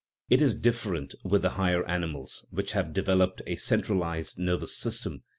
[0.17, 5.11] * It is different with the higher animals which have developed a centralized nervous system
[5.11, 5.25] and * Cf